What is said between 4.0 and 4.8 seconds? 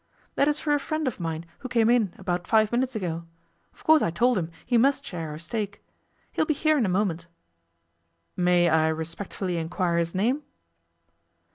I told him he